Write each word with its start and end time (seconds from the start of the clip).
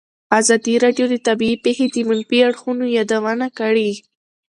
ازادي 0.39 0.75
راډیو 0.83 1.05
د 1.09 1.15
طبیعي 1.27 1.55
پېښې 1.65 1.85
د 1.89 1.95
منفي 2.09 2.39
اړخونو 2.49 2.83
یادونه 2.97 3.47
کړې. 3.59 3.89